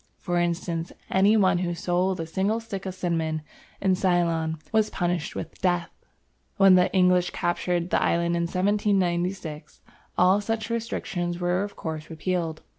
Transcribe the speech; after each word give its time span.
For 0.17 0.39
instance, 0.39 0.91
any 1.11 1.37
one 1.37 1.59
who 1.59 1.75
sold 1.75 2.19
a 2.19 2.25
single 2.25 2.59
stick 2.59 2.87
of 2.87 2.95
cinnamon 2.95 3.43
in 3.79 3.93
Ceylon 3.93 4.57
was 4.71 4.89
punished 4.89 5.35
with 5.35 5.61
death. 5.61 5.91
When 6.57 6.73
the 6.73 6.91
English 6.91 7.29
captured 7.29 7.91
the 7.91 8.01
island 8.01 8.35
in 8.35 8.43
1796, 8.47 9.81
all 10.17 10.41
such 10.41 10.71
restrictions 10.71 11.39
were 11.39 11.61
of 11.63 11.75
course 11.75 12.09
repealed. 12.09 12.63